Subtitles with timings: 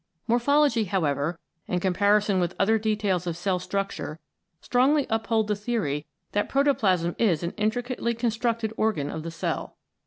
[0.25, 4.17] Morphology, however, and comparison with other details of cell structure
[4.59, 9.77] strongly uphold the theory that protoplasm is an intricately con structed organ of the cell.